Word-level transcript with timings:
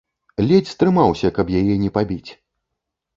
Ледзь 0.47 0.69
стрымаўся, 0.75 1.31
каб 1.37 1.47
яе 1.59 1.75
не 1.83 1.91
пабіць. 1.99 2.31